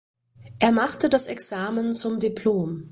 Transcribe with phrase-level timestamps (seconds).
[0.57, 2.79] Er machte das Examen zum Dipl.